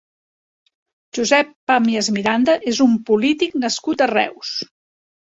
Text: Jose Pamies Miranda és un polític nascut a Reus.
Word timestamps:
Jose 1.17 1.41
Pamies 1.71 2.09
Miranda 2.15 2.55
és 2.71 2.79
un 2.87 2.97
polític 3.11 3.55
nascut 3.67 4.03
a 4.07 4.09
Reus. 4.15 4.57